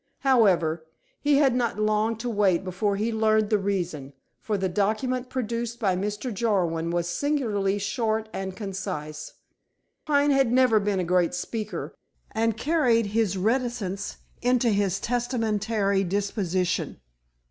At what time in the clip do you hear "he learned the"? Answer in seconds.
2.95-3.59